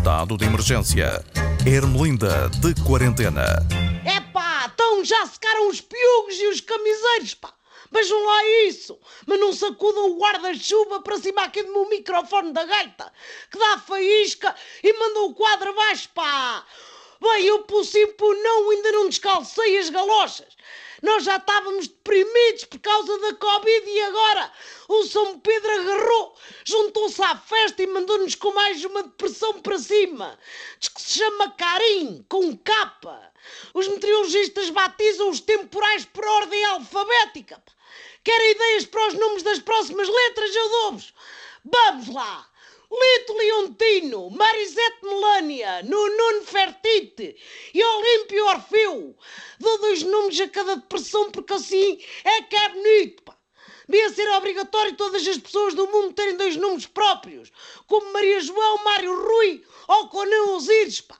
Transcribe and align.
Estado 0.00 0.38
de 0.38 0.46
emergência. 0.46 1.22
Ermelinda 1.66 2.48
de 2.48 2.74
quarentena. 2.82 3.44
Epá, 4.02 4.70
então 4.72 5.04
já 5.04 5.26
secaram 5.26 5.68
os 5.68 5.82
piugos 5.82 6.40
e 6.40 6.46
os 6.46 6.62
camiseiros, 6.62 7.34
pá. 7.34 7.52
Vejam 7.92 8.24
lá 8.24 8.46
isso, 8.66 8.98
mas 9.26 9.38
não 9.38 9.52
sacudam 9.52 10.10
o 10.10 10.18
guarda-chuva 10.18 11.02
para 11.02 11.18
cima 11.18 11.42
aqui 11.42 11.62
do 11.62 11.72
meu 11.74 11.86
microfone 11.90 12.50
da 12.50 12.64
gaita, 12.64 13.12
que 13.50 13.58
dá 13.58 13.76
faísca 13.76 14.54
e 14.82 14.90
manda 14.98 15.20
o 15.20 15.34
quadro 15.34 15.68
abaixo, 15.68 16.08
pá. 16.14 16.64
Bem, 17.20 17.44
eu 17.44 17.58
por 17.64 18.34
não 18.36 18.70
ainda 18.70 18.92
não 18.92 19.06
descalcei 19.06 19.80
as 19.80 19.90
galochas. 19.90 20.56
Nós 21.02 21.24
já 21.24 21.36
estávamos 21.36 21.88
deprimidos 21.88 22.64
por 22.64 22.78
causa 22.80 23.18
da 23.18 23.34
Covid 23.34 23.90
e 23.90 24.00
agora 24.02 24.52
o 24.88 25.04
São 25.04 25.40
Pedro 25.40 25.70
agarrou, 25.80 26.36
juntou-se 26.64 27.22
à 27.22 27.36
festa 27.36 27.82
e 27.82 27.86
mandou-nos 27.86 28.34
com 28.34 28.52
mais 28.52 28.84
uma 28.84 29.02
depressão 29.02 29.60
para 29.60 29.78
cima. 29.78 30.38
Diz 30.78 30.88
que 30.88 31.00
se 31.00 31.18
chama 31.18 31.50
Carim, 31.52 32.24
com 32.28 32.56
capa. 32.58 33.32
Os 33.72 33.88
meteorologistas 33.88 34.68
batizam 34.70 35.30
os 35.30 35.40
temporais 35.40 36.04
por 36.04 36.24
ordem 36.24 36.64
alfabética. 36.66 37.62
Querem 38.22 38.50
ideias 38.50 38.84
para 38.84 39.08
os 39.08 39.14
nomes 39.14 39.42
das 39.42 39.58
próximas 39.58 40.08
letras? 40.08 40.54
Eu 40.54 40.68
dou-vos. 40.68 41.14
Vamos 41.64 42.08
lá! 42.14 42.50
Lito 42.92 43.32
Leontino, 43.34 44.30
Marisete 44.30 45.04
Melânia, 45.04 45.82
Nuno 45.84 46.42
Fertite 46.44 47.36
e 47.72 47.84
Olímpio 47.84 48.46
Orfeu. 48.46 49.16
Dou 49.60 49.78
dois 49.78 50.02
nomes 50.02 50.40
a 50.40 50.48
cada 50.48 50.74
depressão 50.74 51.30
porque 51.30 51.52
assim 51.52 52.02
é 52.24 52.42
que 52.42 52.56
é 52.56 52.68
bonito, 52.70 53.22
pá. 53.22 53.36
Devia 53.88 54.10
ser 54.10 54.28
obrigatório 54.30 54.96
todas 54.96 55.26
as 55.26 55.38
pessoas 55.38 55.74
do 55.74 55.86
mundo 55.86 56.14
terem 56.14 56.36
dois 56.36 56.56
nomes 56.56 56.86
próprios, 56.86 57.52
como 57.86 58.12
Maria 58.12 58.40
João, 58.40 58.82
Mário 58.84 59.14
Rui 59.14 59.64
ou 59.86 60.08
Conan 60.08 60.54
Osíris, 60.54 61.00
pá. 61.00 61.16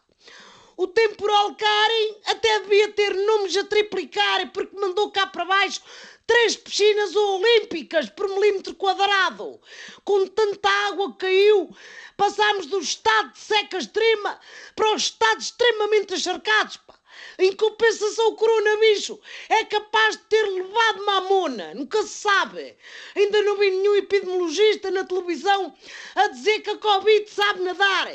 O 0.77 0.89
temporal 0.89 1.55
Karen 1.55 2.15
até 2.25 2.61
devia 2.61 2.91
ter 2.93 3.15
nomes 3.15 3.57
a 3.57 3.65
triplicar 3.65 4.51
porque 4.51 4.75
mandou 4.75 5.11
cá 5.11 5.27
para 5.27 5.45
baixo 5.45 5.83
três 6.31 6.57
piscinas 6.57 7.17
olímpicas 7.17 8.09
por 8.09 8.29
milímetro 8.29 8.77
quadrado. 8.77 9.61
Com 10.05 10.29
tanta 10.29 10.69
água 10.87 11.11
que 11.15 11.27
caiu, 11.27 11.77
passámos 12.17 12.67
do 12.67 12.79
estado 12.79 13.33
de 13.33 13.41
seca 13.41 13.79
extrema 13.79 14.39
para 14.77 14.95
os 14.95 15.03
estados 15.03 15.47
extremamente 15.47 16.15
encharcados. 16.15 16.77
Pá. 16.77 17.00
Em 17.39 17.55
compensação, 17.57 18.29
o 18.29 18.37
coronavirus 18.37 19.19
é 19.49 19.65
capaz 19.65 20.17
de 20.17 20.23
ter 20.25 20.43
levado 20.43 21.07
mamona, 21.07 21.75
nunca 21.75 22.03
se 22.03 22.21
sabe. 22.21 22.77
Ainda 23.15 23.43
não 23.43 23.57
vi 23.57 23.71
nenhum 23.71 23.97
epidemiologista 23.97 24.91
na 24.91 25.05
televisão 25.05 25.75
a 26.15 26.29
dizer 26.29 26.61
que 26.61 26.71
a 26.71 26.79
Covid 26.79 27.31
sabe 27.31 27.61
nadar. 27.63 28.13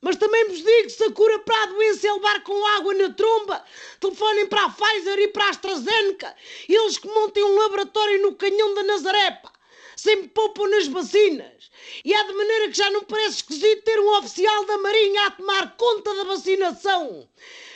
Mas 0.00 0.16
também 0.16 0.46
vos 0.48 0.62
digo, 0.62 0.90
se 0.90 1.04
a 1.04 1.12
cura 1.12 1.38
para 1.40 1.62
a 1.62 1.66
doença 1.66 2.06
é 2.06 2.12
levar 2.12 2.42
com 2.42 2.66
água 2.76 2.94
na 2.94 3.12
tromba, 3.12 3.64
telefonem 4.00 4.46
para 4.46 4.64
a 4.64 4.70
Pfizer 4.70 5.18
e 5.18 5.28
para 5.28 5.46
a 5.46 5.50
AstraZeneca, 5.50 6.36
eles 6.68 6.98
que 6.98 7.08
montem 7.08 7.42
um 7.42 7.56
laboratório 7.56 8.22
no 8.22 8.34
canhão 8.34 8.74
da 8.74 8.82
Nazaré, 8.82 9.30
pá 9.42 9.55
sempre 9.96 10.28
poupam 10.28 10.68
nas 10.68 10.86
vacinas. 10.86 11.70
E 12.04 12.12
é 12.12 12.24
de 12.24 12.32
maneira 12.32 12.68
que 12.68 12.76
já 12.76 12.90
não 12.90 13.04
parece 13.04 13.36
esquisito 13.36 13.82
ter 13.82 13.98
um 13.98 14.16
oficial 14.18 14.64
da 14.66 14.78
Marinha 14.78 15.26
a 15.26 15.30
tomar 15.30 15.76
conta 15.76 16.14
da 16.14 16.24
vacinação. 16.24 17.28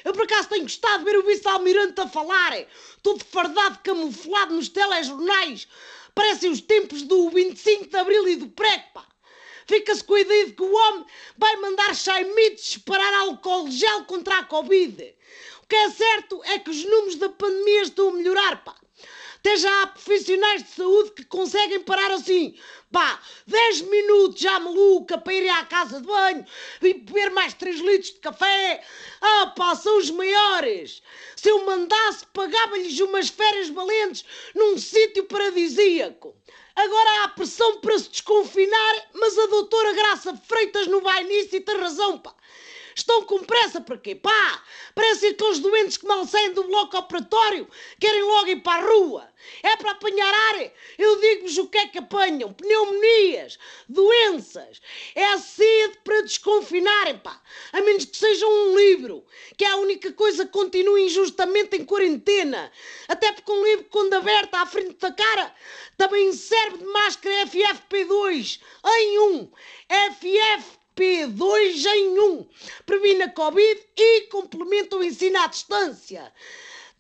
Eu 0.05 0.13
por 0.13 0.23
acaso 0.23 0.49
tenho 0.49 0.63
gostado 0.63 1.05
de 1.05 1.11
ver 1.11 1.19
o 1.19 1.27
vice-almirante 1.27 2.01
a 2.01 2.09
falar, 2.09 2.55
todo 3.03 3.25
fardado, 3.25 3.81
camuflado 3.83 4.55
nos 4.55 4.69
telejornais. 4.69 5.67
Parecem 6.15 6.51
os 6.51 6.61
tempos 6.61 7.03
do 7.03 7.31
25 7.31 7.89
de 7.89 7.97
Abril 7.97 8.29
e 8.29 8.37
do 8.37 8.49
PREC, 8.49 8.93
pá. 8.93 9.10
Fica-se 9.67 10.05
com 10.05 10.15
a 10.15 10.21
ideia 10.21 10.47
de 10.47 10.53
que 10.53 10.63
o 10.63 10.73
homem 10.73 11.07
vai 11.37 11.57
mandar 11.57 11.95
chaimites 11.95 12.65
disparar 12.65 13.15
álcool 13.15 13.71
gel 13.71 14.05
contra 14.05 14.39
a 14.39 14.45
Covid. 14.45 15.15
O 15.63 15.67
que 15.67 15.77
é 15.77 15.91
certo 15.91 16.43
é 16.45 16.59
que 16.59 16.71
os 16.71 16.85
números 16.85 17.17
da 17.17 17.29
pandemia 17.29 17.83
estão 17.83 18.09
a 18.09 18.13
melhorar, 18.13 18.65
pá. 18.65 18.75
Até 19.41 19.57
já 19.57 19.83
há 19.83 19.87
profissionais 19.87 20.63
de 20.63 20.69
saúde 20.69 21.13
que 21.13 21.25
conseguem 21.25 21.81
parar 21.81 22.11
assim, 22.11 22.55
pá, 22.93 23.19
10 23.47 23.81
minutos 23.83 24.39
já 24.39 24.61
maluca 24.61 25.17
para 25.17 25.33
ir 25.33 25.49
à 25.49 25.65
casa 25.65 25.99
de 25.99 26.07
banho 26.07 26.45
e 26.83 26.93
beber 26.93 27.31
mais 27.31 27.55
3 27.55 27.81
litros 27.81 28.13
de 28.13 28.19
café. 28.19 28.85
Ah, 29.19 29.47
pá, 29.57 29.75
são 29.75 29.97
os 29.97 30.11
maiores. 30.11 31.03
Se 31.37 31.49
eu 31.49 31.65
mandasse, 31.65 32.27
pagava-lhes 32.35 33.01
umas 33.01 33.31
férias 33.31 33.71
valentes 33.71 34.27
num 34.55 34.77
sítio 34.77 35.25
paradisíaco. 35.25 36.37
Agora 36.83 37.25
há 37.25 37.29
pressão 37.29 37.79
para 37.81 37.99
se 37.99 38.09
desconfinar, 38.09 39.09
mas 39.13 39.37
a 39.37 39.47
doutora 39.49 39.93
Graça 39.93 40.35
Freitas 40.49 40.87
não 40.87 41.03
vai 41.03 41.25
nisso 41.25 41.55
e 41.55 41.61
tem 41.61 41.77
razão, 41.77 42.19
pá. 42.19 42.35
Estão 42.95 43.25
com 43.25 43.45
pressa 43.45 43.81
para 43.81 43.99
quê? 43.99 44.15
Pá! 44.15 44.63
Parecem 44.95 45.31
aqueles 45.31 45.59
doentes 45.59 45.97
que 45.97 46.07
mal 46.07 46.27
saem 46.27 46.53
do 46.53 46.65
bloco 46.65 46.97
operatório, 46.97 47.69
querem 47.99 48.23
logo 48.23 48.49
ir 48.49 48.63
para 48.63 48.83
a 48.83 48.87
rua. 48.87 49.31
É 49.63 49.77
para 49.77 49.93
apanhar 49.93 50.33
ar. 50.33 50.73
Eu 50.99 51.19
digo-vos 51.21 51.57
o 51.59 51.69
que 51.69 51.79
é 51.79 51.87
que 51.87 51.99
apanham: 51.99 52.53
pneumonias, 52.53 53.59
doenças. 53.89 54.81
É 55.15 55.39
sede 55.39 55.99
para 56.05 56.23
desconfinarem, 56.23 57.19
pá. 57.19 57.41
A 57.73 57.81
menos 57.81 58.05
que 58.05 58.17
seja 58.17 58.47
um 58.47 58.77
livro, 58.77 59.25
que 59.57 59.65
é 59.65 59.71
a 59.71 59.77
única 59.77 60.13
coisa 60.13 60.45
que 60.45 60.53
continua 60.53 61.01
injustamente 61.01 61.77
em 61.77 61.85
quarentena. 61.85 62.71
Até 63.09 63.33
porque 63.33 63.51
um 63.51 63.65
livro, 63.65 63.87
quando 63.91 64.15
aberto 64.15 64.55
à 64.55 64.67
frente 64.67 64.99
da 64.99 65.13
cara, 65.13 65.55
também 65.97 66.33
serve 66.33 66.79
de 66.79 66.85
máscara 66.85 67.47
FFP2 67.47 68.61
em 68.85 69.19
um. 69.21 69.51
FFP 69.89 70.81
P2 71.01 71.87
em 71.87 72.19
1. 72.19 72.47
Previne 72.91 73.23
a 73.23 73.29
Covid 73.29 73.81
e 73.97 74.23
complementa 74.23 74.97
o 74.97 75.05
ensino 75.05 75.39
à 75.39 75.47
distância. 75.47 76.33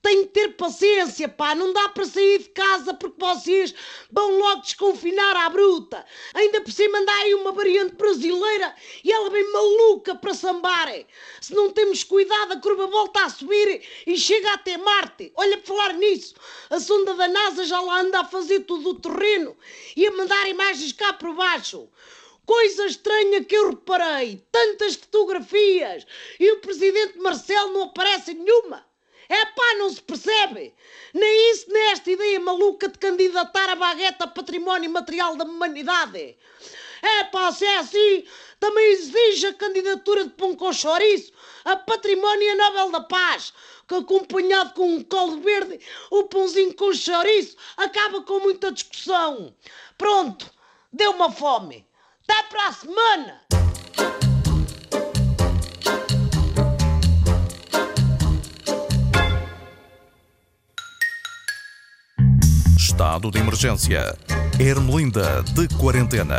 Tem 0.01 0.23
que 0.23 0.31
ter 0.31 0.51
paciência, 0.51 1.29
pá. 1.29 1.53
Não 1.53 1.73
dá 1.73 1.89
para 1.89 2.05
sair 2.05 2.39
de 2.39 2.49
casa 2.51 2.95
porque 2.95 3.19
vocês 3.19 3.75
vão 4.09 4.39
logo 4.39 4.61
desconfinar 4.61 5.35
à 5.35 5.51
bruta. 5.51 6.07
Ainda 6.33 6.61
por 6.61 6.71
cima 6.71 6.97
anda 6.97 7.13
aí 7.13 7.35
uma 7.35 7.51
variante 7.51 7.97
brasileira 7.97 8.73
e 9.03 9.11
ela 9.11 9.31
vem 9.31 9.53
maluca 9.53 10.15
para 10.15 10.33
sambar. 10.33 10.89
Se 11.41 11.53
não 11.53 11.73
temos 11.73 12.05
cuidado, 12.05 12.53
a 12.53 12.61
curva 12.61 12.87
volta 12.87 13.25
a 13.25 13.29
subir 13.29 13.83
e 14.07 14.17
chega 14.17 14.53
até 14.53 14.77
Marte. 14.77 15.33
Olha, 15.35 15.59
para 15.59 15.67
falar 15.67 15.95
nisso, 15.95 16.37
a 16.71 16.79
sonda 16.79 17.15
da 17.15 17.27
NASA 17.27 17.65
já 17.65 17.81
lá 17.81 18.01
anda 18.01 18.21
a 18.21 18.25
fazer 18.25 18.61
tudo 18.61 18.91
o 18.91 18.95
terreno 18.95 19.57
e 19.97 20.07
a 20.07 20.13
mandar 20.13 20.49
imagens 20.49 20.93
cá 20.93 21.13
por 21.15 21.35
baixo. 21.35 21.89
Coisa 22.47 22.87
estranha 22.87 23.45
que 23.45 23.55
eu 23.55 23.71
reparei, 23.71 24.45
tantas 24.51 24.97
fotografias 24.97 26.07
e 26.39 26.51
o 26.53 26.61
presidente 26.61 27.19
Marcelo 27.19 27.73
não 27.73 27.83
aparece 27.85 28.35
nenhuma. 28.35 28.85
É 29.29 29.45
pá, 29.47 29.75
não 29.79 29.91
se 29.91 30.03
percebe. 30.03 30.75
Nem 31.15 31.53
isso, 31.53 31.67
nem 31.71 31.93
esta 31.93 32.11
ideia 32.11 32.41
maluca 32.41 32.89
de 32.89 32.99
candidatar 32.99 33.69
a 33.71 33.77
bagueta 33.77 34.27
património 34.27 34.91
material 34.91 35.37
da 35.37 35.45
humanidade. 35.45 36.37
É 37.03 37.25
pá, 37.25 37.53
se 37.53 37.65
é 37.65 37.77
assim, 37.77 38.25
também 38.59 38.93
exige 38.93 39.47
a 39.47 39.55
candidatura 39.55 40.25
de 40.25 40.31
Pão 40.31 40.57
com 40.57 40.73
Chouriço 40.73 41.33
a 41.65 41.77
património 41.77 42.57
Nobel 42.57 42.91
da 42.91 43.01
Paz, 43.01 43.53
que 43.87 43.95
acompanhado 43.95 44.75
com 44.75 44.95
um 44.95 45.03
colo 45.03 45.41
verde, 45.41 45.81
o 46.11 46.25
pãozinho 46.25 46.75
com 46.75 46.93
chouriço 46.93 47.57
acaba 47.77 48.23
com 48.23 48.41
muita 48.41 48.73
discussão. 48.73 49.55
Pronto, 49.99 50.51
deu 50.93 51.13
uma 51.13 51.31
fome. 51.31 51.87
Até 52.31 52.43
para 52.49 52.69
a 52.69 52.73
semana! 52.73 53.41
Estado 62.77 63.33
de 63.33 63.39
emergência. 63.41 64.17
Ermelinda 64.61 65.43
de 65.43 65.67
quarentena. 65.77 66.39